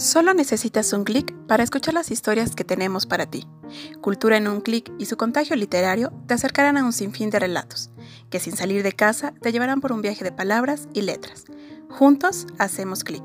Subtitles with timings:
[0.00, 3.46] Solo necesitas un clic para escuchar las historias que tenemos para ti.
[4.00, 7.90] Cultura en un clic y su contagio literario te acercarán a un sinfín de relatos,
[8.30, 11.44] que sin salir de casa te llevarán por un viaje de palabras y letras.
[11.90, 13.22] Juntos hacemos clic.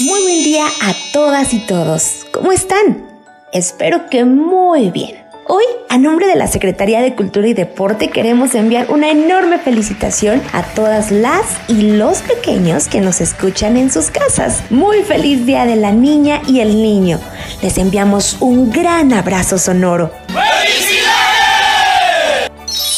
[0.00, 2.26] Muy buen día a todas y todos.
[2.30, 3.09] ¿Cómo están?
[3.52, 5.24] Espero que muy bien.
[5.48, 10.40] Hoy, a nombre de la Secretaría de Cultura y Deporte, queremos enviar una enorme felicitación
[10.52, 14.62] a todas las y los pequeños que nos escuchan en sus casas.
[14.70, 17.18] Muy feliz Día de la Niña y el Niño.
[17.60, 20.12] Les enviamos un gran abrazo sonoro.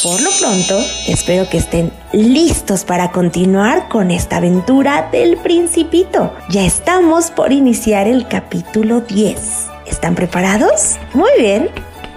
[0.03, 6.31] Por lo pronto, espero que estén listos para continuar con esta aventura del principito.
[6.49, 9.72] Ya estamos por iniciar el capítulo 10.
[9.93, 10.97] ¿Están preparados?
[11.13, 11.69] Muy bien,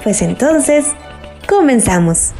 [0.03, 0.87] pues entonces,
[1.47, 2.33] comenzamos.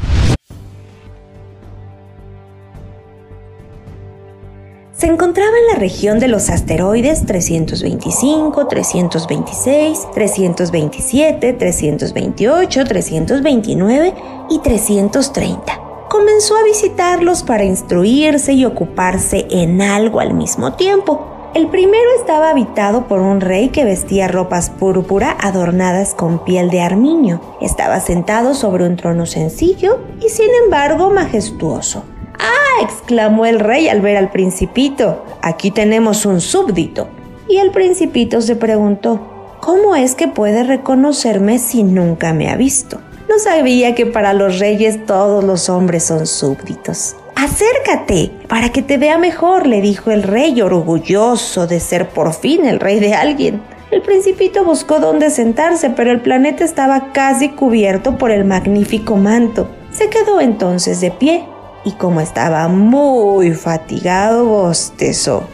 [4.93, 14.15] Se encontraba en la región de los asteroides 325, 326, 327, 328, 329
[14.49, 15.81] y 330.
[16.09, 21.36] Comenzó a visitarlos para instruirse y ocuparse en algo al mismo tiempo.
[21.57, 26.83] El primero estaba habitado por un rey que vestía ropas púrpura adornadas con piel de
[26.83, 27.41] armiño.
[27.63, 32.05] Estaba sentado sobre un trono sencillo y sin embargo majestuoso.
[32.39, 32.83] ¡Ah!
[32.83, 35.25] exclamó el rey al ver al principito.
[35.41, 37.09] Aquí tenemos un súbdito.
[37.49, 43.01] Y el principito se preguntó, ¿cómo es que puede reconocerme si nunca me ha visto?
[43.31, 47.17] No sabía que para los reyes todos los hombres son súbditos.
[47.37, 52.65] Acércate para que te vea mejor, le dijo el rey, orgulloso de ser por fin
[52.65, 53.63] el rey de alguien.
[53.91, 59.69] El principito buscó dónde sentarse, pero el planeta estaba casi cubierto por el magnífico manto.
[59.93, 61.45] Se quedó entonces de pie
[61.85, 65.47] y como estaba muy fatigado, bostezó.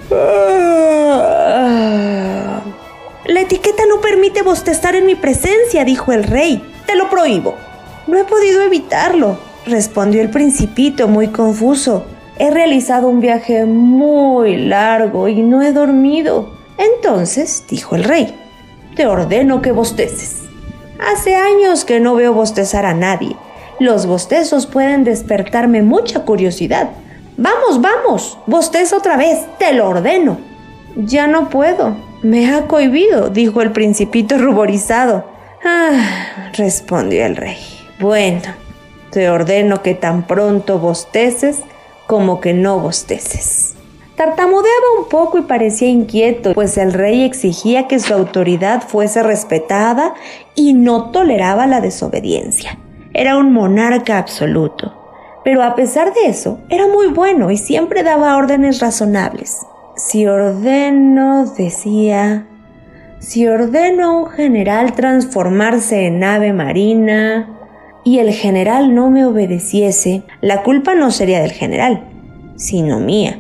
[3.27, 6.63] La etiqueta no permite bostezar en mi presencia, dijo el rey.
[6.87, 7.57] Te lo prohíbo.
[8.07, 12.05] No he podido evitarlo, respondió el principito muy confuso.
[12.39, 16.55] He realizado un viaje muy largo y no he dormido.
[16.79, 18.35] Entonces, dijo el rey,
[18.97, 20.43] te ordeno que bosteces.
[20.99, 23.37] Hace años que no veo bostezar a nadie.
[23.79, 26.91] Los bostezos pueden despertarme mucha curiosidad.
[27.37, 30.39] Vamos, vamos, bosteza otra vez, te lo ordeno.
[30.97, 35.25] Ya no puedo, me ha cohibido, dijo el principito ruborizado.
[35.65, 37.57] Ah, respondió el rey.
[37.99, 38.43] Bueno,
[39.13, 41.61] te ordeno que tan pronto bosteces
[42.07, 43.75] como que no bosteces.
[44.17, 50.15] Tartamudeaba un poco y parecía inquieto, pues el rey exigía que su autoridad fuese respetada
[50.55, 52.79] y no toleraba la desobediencia.
[53.15, 54.99] Era un monarca absoluto.
[55.45, 59.59] Pero a pesar de eso, era muy bueno y siempre daba órdenes razonables.
[59.97, 62.47] Si ordeno, decía,
[63.19, 67.49] si ordeno a un general transformarse en ave marina,
[68.05, 72.09] y el general no me obedeciese, la culpa no sería del general,
[72.57, 73.39] sino mía.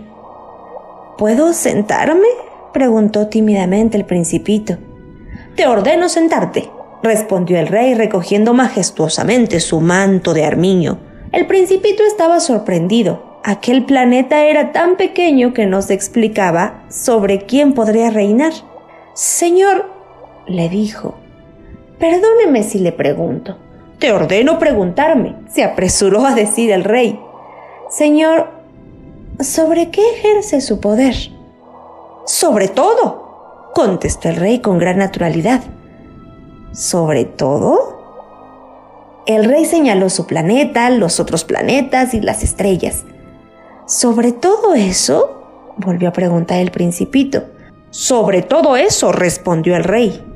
[1.18, 2.28] ¿Puedo sentarme?
[2.72, 4.78] preguntó tímidamente el principito.
[5.56, 6.70] Te ordeno sentarte,
[7.02, 10.98] respondió el rey recogiendo majestuosamente su manto de armiño.
[11.32, 13.40] El principito estaba sorprendido.
[13.44, 18.52] Aquel planeta era tan pequeño que no se explicaba sobre quién podría reinar.
[19.14, 19.90] Señor,
[20.46, 21.16] le dijo,
[21.98, 23.58] perdóneme si le pregunto,
[24.02, 27.20] te ordeno preguntarme, se apresuró a decir el rey.
[27.88, 28.50] Señor,
[29.38, 31.14] ¿sobre qué ejerce su poder?
[32.26, 35.62] Sobre todo, contestó el rey con gran naturalidad.
[36.72, 39.22] ¿Sobre todo?
[39.26, 43.04] El rey señaló su planeta, los otros planetas y las estrellas.
[43.86, 45.44] ¿Sobre todo eso?
[45.76, 47.44] volvió a preguntar el principito.
[47.90, 50.31] Sobre todo eso, respondió el rey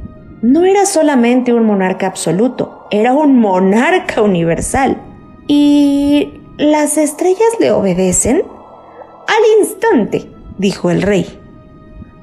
[0.46, 4.96] no era solamente un monarca absoluto, era un monarca universal.
[5.48, 8.44] ¿Y las estrellas le obedecen?
[9.26, 11.40] Al instante, dijo el rey.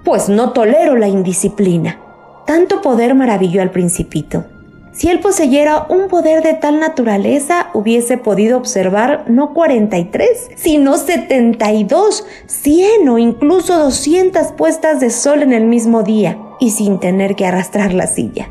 [0.05, 1.99] Pues no tolero la indisciplina.
[2.47, 4.45] Tanto poder maravilló al principito.
[4.93, 12.25] Si él poseyera un poder de tal naturaleza, hubiese podido observar no 43, sino 72,
[12.45, 17.45] 100 o incluso 200 puestas de sol en el mismo día y sin tener que
[17.45, 18.49] arrastrar la silla.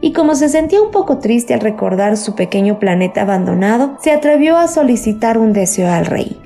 [0.00, 4.56] Y como se sentía un poco triste al recordar su pequeño planeta abandonado, se atrevió
[4.56, 6.40] a solicitar un deseo al rey.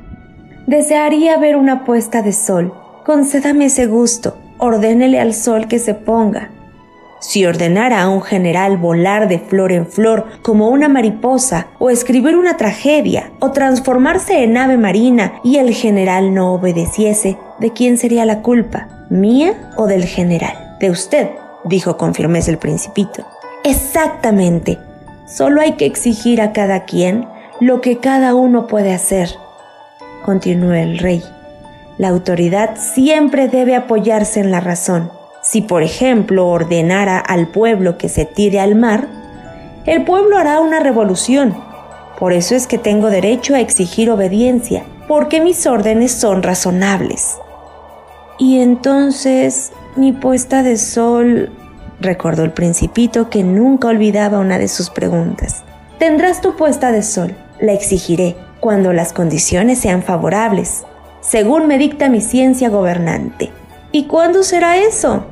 [0.67, 2.75] Desearía ver una puesta de sol.
[3.05, 4.37] Concédame ese gusto.
[4.59, 6.51] Ordénele al sol que se ponga.
[7.21, 12.37] Si ordenara a un general volar de flor en flor como una mariposa, o escribir
[12.37, 18.27] una tragedia, o transformarse en ave marina y el general no obedeciese, ¿de quién sería
[18.27, 18.89] la culpa?
[19.11, 20.64] ¿Mía o del general?
[20.85, 21.31] De usted,
[21.65, 23.25] dijo con firmeza el principito.
[23.65, 24.79] Exactamente.
[25.27, 27.27] Solo hay que exigir a cada quien
[27.59, 29.31] lo que cada uno puede hacer,
[30.27, 31.25] continuó el rey.
[31.97, 35.11] La autoridad siempre debe apoyarse en la razón.
[35.43, 39.09] Si, por ejemplo, ordenara al pueblo que se tire al mar,
[39.87, 41.57] el pueblo hará una revolución.
[42.19, 47.39] Por eso es que tengo derecho a exigir obediencia, porque mis órdenes son razonables.
[48.39, 51.51] Y entonces, mi puesta de sol,
[52.01, 55.65] recordó el principito que nunca olvidaba una de sus preguntas.
[55.99, 60.85] Tendrás tu puesta de sol, la exigiré, cuando las condiciones sean favorables,
[61.21, 63.51] según me dicta mi ciencia gobernante.
[63.93, 65.27] ¿Y cuándo será eso?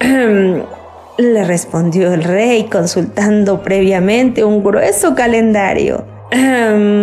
[1.18, 6.04] Le respondió el rey consultando previamente un grueso calendario.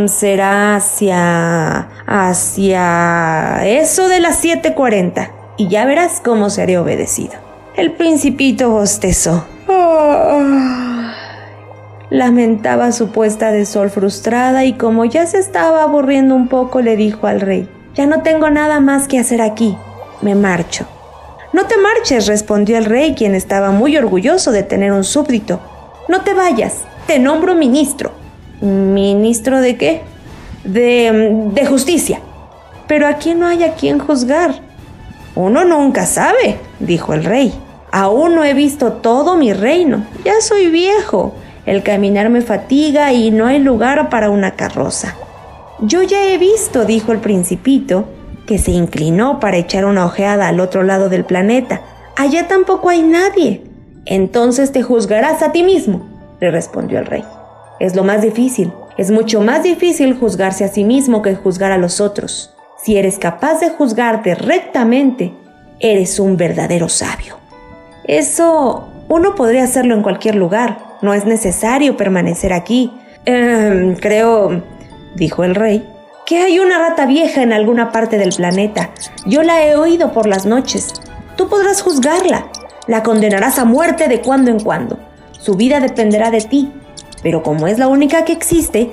[0.08, 1.90] será hacia...
[2.08, 3.66] hacia...
[3.66, 7.34] eso de las 7.40 y ya verás cómo seré obedecido.
[7.76, 9.46] El principito bostezó.
[12.10, 16.96] Lamentaba su puesta de sol frustrada y como ya se estaba aburriendo un poco le
[16.96, 19.76] dijo al rey, ya no tengo nada más que hacer aquí,
[20.22, 20.86] me marcho.
[21.52, 25.60] No te marches, respondió el rey, quien estaba muy orgulloso de tener un súbdito.
[26.08, 28.12] No te vayas, te nombro ministro.
[28.62, 30.02] ¿Ministro de qué?
[30.64, 32.20] De, de justicia.
[32.88, 34.65] Pero aquí no hay a quien juzgar.
[35.36, 37.54] Uno nunca sabe, dijo el rey.
[37.92, 40.06] Aún no he visto todo mi reino.
[40.24, 41.34] Ya soy viejo.
[41.66, 45.16] El caminar me fatiga y no hay lugar para una carroza.
[45.82, 48.06] Yo ya he visto, dijo el principito,
[48.46, 51.82] que se inclinó para echar una ojeada al otro lado del planeta.
[52.16, 53.64] Allá tampoco hay nadie.
[54.06, 56.08] Entonces te juzgarás a ti mismo,
[56.40, 57.26] le respondió el rey.
[57.80, 58.72] Es lo más difícil.
[58.98, 62.55] Es mucho más difícil juzgarse a sí mismo que juzgar a los otros.
[62.86, 65.34] Si eres capaz de juzgarte rectamente,
[65.80, 67.40] eres un verdadero sabio.
[68.04, 70.78] Eso uno podría hacerlo en cualquier lugar.
[71.02, 72.94] No es necesario permanecer aquí.
[73.26, 74.62] Em, creo,
[75.16, 75.84] dijo el rey,
[76.28, 78.92] que hay una rata vieja en alguna parte del planeta.
[79.26, 80.94] Yo la he oído por las noches.
[81.38, 82.52] Tú podrás juzgarla.
[82.86, 85.00] La condenarás a muerte de cuando en cuando.
[85.32, 86.72] Su vida dependerá de ti.
[87.24, 88.92] Pero como es la única que existe,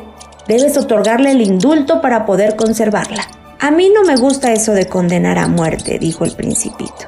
[0.48, 3.28] debes otorgarle el indulto para poder conservarla.
[3.64, 7.06] A mí no me gusta eso de condenar a muerte, dijo el principito.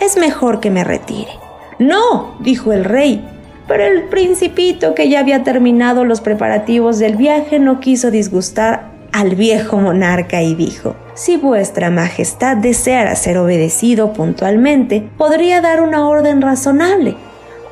[0.00, 1.30] Es mejor que me retire.
[1.78, 3.24] No, dijo el rey.
[3.68, 9.36] Pero el principito, que ya había terminado los preparativos del viaje, no quiso disgustar al
[9.36, 16.42] viejo monarca y dijo, si vuestra majestad deseara ser obedecido puntualmente, podría dar una orden
[16.42, 17.14] razonable.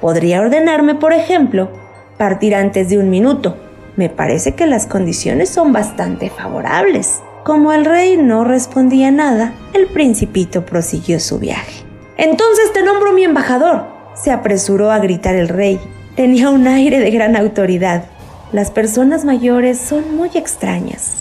[0.00, 1.68] Podría ordenarme, por ejemplo,
[2.16, 3.56] partir antes de un minuto.
[3.96, 7.22] Me parece que las condiciones son bastante favorables.
[7.50, 11.82] Como el rey no respondía nada, el principito prosiguió su viaje.
[12.16, 15.80] Entonces te nombro mi embajador, se apresuró a gritar el rey.
[16.14, 18.04] Tenía un aire de gran autoridad.
[18.52, 21.16] Las personas mayores son muy extrañas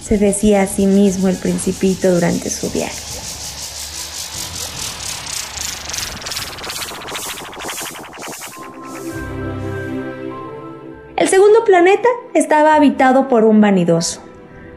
[0.00, 2.94] se decía a sí mismo el principito durante su viaje.
[11.16, 14.33] El segundo planeta estaba habitado por un vanidoso.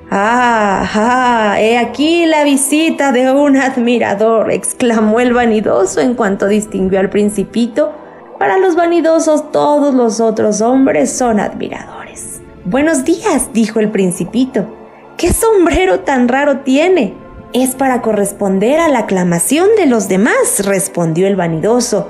[0.09, 0.89] ¡Ah!
[0.93, 4.51] ah ¡He aquí la visita de un admirador!
[4.51, 7.91] exclamó el vanidoso en cuanto distinguió al principito.
[8.39, 12.39] Para los vanidosos todos los otros hombres son admiradores.
[12.63, 14.65] Buenos días, dijo el principito.
[15.17, 17.13] ¿Qué sombrero tan raro tiene?
[17.51, 22.07] Es para corresponder a la aclamación de los demás, respondió el vanidoso.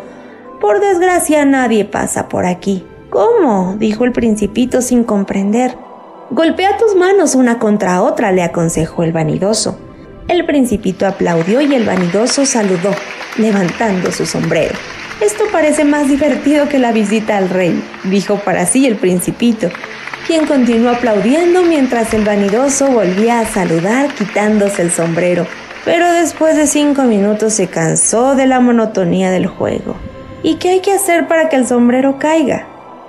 [0.62, 2.86] Por desgracia nadie pasa por aquí.
[3.10, 3.76] ¿Cómo?
[3.80, 5.87] dijo el principito sin comprender.
[6.30, 9.80] Golpea tus manos una contra otra, le aconsejó el vanidoso.
[10.28, 12.92] El principito aplaudió y el vanidoso saludó,
[13.38, 14.76] levantando su sombrero.
[15.22, 19.70] Esto parece más divertido que la visita al rey, dijo para sí el principito,
[20.28, 25.48] quien continuó aplaudiendo mientras el vanidoso volvía a saludar quitándose el sombrero.
[25.86, 29.96] Pero después de cinco minutos se cansó de la monotonía del juego.
[30.44, 32.68] ¿Y qué hay que hacer para que el sombrero caiga?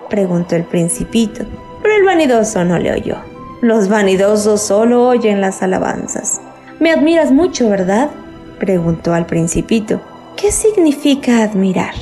[0.09, 1.45] preguntó el principito,
[1.83, 3.17] pero el vanidoso no le oyó.
[3.61, 6.41] Los vanidosos solo oyen las alabanzas.
[6.81, 8.11] Me admiras mucho, ¿verdad?
[8.59, 10.01] preguntó al principito.
[10.37, 11.95] ¿Qué significa admirar?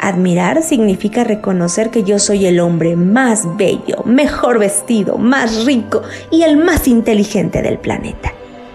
[0.00, 6.42] Admirar significa reconocer que yo soy el hombre más bello, mejor vestido, más rico y
[6.42, 8.32] el más inteligente del planeta.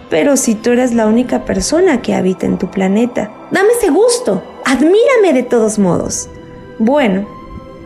[0.10, 4.42] Pero si tú eres la única persona que habita en tu planeta, dame ese gusto,
[4.66, 6.30] admírame de todos modos.
[6.80, 7.27] Bueno,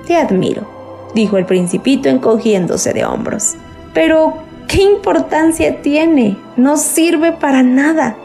[0.06, 0.68] te admiro,
[1.14, 3.56] dijo el principito encogiéndose de hombros.
[3.94, 4.38] Pero,
[4.68, 6.38] ¿qué importancia tiene?
[6.58, 8.16] No sirve para nada.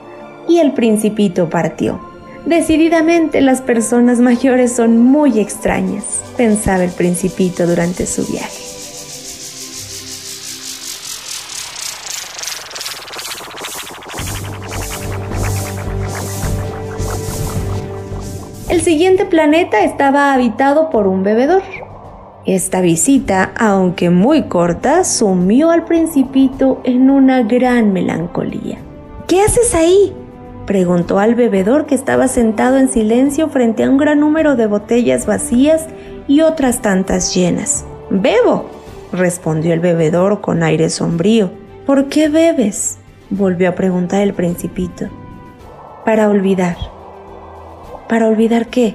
[0.48, 2.00] Y el principito partió.
[2.46, 6.04] Decididamente las personas mayores son muy extrañas,
[6.36, 8.62] pensaba el principito durante su viaje.
[18.68, 21.62] El siguiente planeta estaba habitado por un bebedor.
[22.46, 28.78] Esta visita, aunque muy corta, sumió al principito en una gran melancolía.
[29.26, 30.14] ¿Qué haces ahí?
[30.64, 35.26] preguntó al bebedor que estaba sentado en silencio frente a un gran número de botellas
[35.26, 35.86] vacías
[36.28, 37.84] y otras tantas llenas.
[38.10, 38.66] Bebo,
[39.12, 41.50] respondió el bebedor con aire sombrío.
[41.84, 42.98] ¿Por qué bebes?
[43.28, 45.08] volvió a preguntar el principito.
[46.04, 46.76] Para olvidar.
[48.08, 48.94] ¿Para olvidar qué?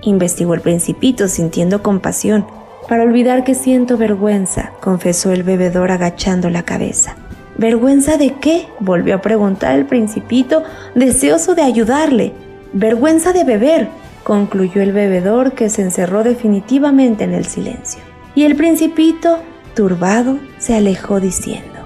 [0.00, 2.55] investigó el principito sintiendo compasión.
[2.88, 7.16] Para olvidar que siento vergüenza, confesó el bebedor agachando la cabeza.
[7.58, 8.68] ¿Vergüenza de qué?
[8.78, 10.62] volvió a preguntar el principito,
[10.94, 12.32] deseoso de ayudarle.
[12.72, 13.88] Vergüenza de beber,
[14.22, 18.00] concluyó el bebedor que se encerró definitivamente en el silencio.
[18.34, 19.38] Y el principito,
[19.74, 21.80] turbado, se alejó diciendo,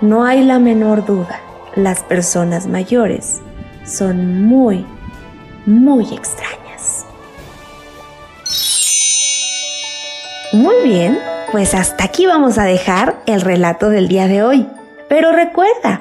[0.00, 1.40] no hay la menor duda,
[1.76, 3.40] las personas mayores
[3.84, 4.84] son muy,
[5.66, 6.59] muy extrañas.
[10.52, 11.16] Muy bien,
[11.52, 14.66] pues hasta aquí vamos a dejar el relato del día de hoy.
[15.08, 16.00] Pero recuerda,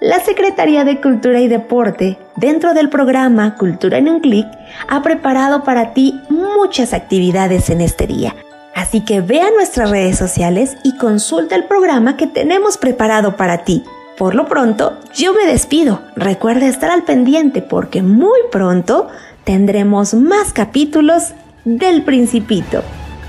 [0.00, 4.46] la Secretaría de Cultura y Deporte, dentro del programa Cultura en un clic,
[4.86, 8.36] ha preparado para ti muchas actividades en este día.
[8.72, 13.64] Así que ve a nuestras redes sociales y consulta el programa que tenemos preparado para
[13.64, 13.82] ti.
[14.16, 16.02] Por lo pronto, yo me despido.
[16.14, 19.08] Recuerda estar al pendiente porque muy pronto
[19.42, 21.32] tendremos más capítulos
[21.64, 22.84] del Principito.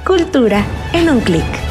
[0.09, 1.68] Cultura en un clic.